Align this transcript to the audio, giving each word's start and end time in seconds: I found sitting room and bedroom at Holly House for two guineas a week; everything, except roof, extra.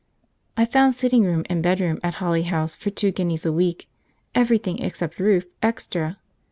I 0.57 0.65
found 0.65 0.95
sitting 0.95 1.21
room 1.23 1.43
and 1.47 1.61
bedroom 1.61 1.99
at 2.01 2.15
Holly 2.15 2.41
House 2.41 2.75
for 2.75 2.89
two 2.89 3.11
guineas 3.11 3.45
a 3.45 3.51
week; 3.53 3.87
everything, 4.33 4.79
except 4.79 5.19
roof, 5.19 5.45
extra. 5.61 6.17